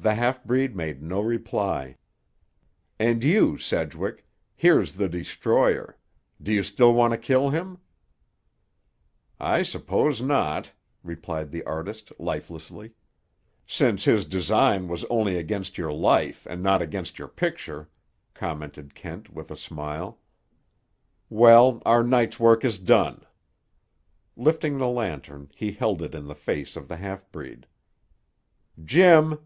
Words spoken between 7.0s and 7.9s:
to kill him?"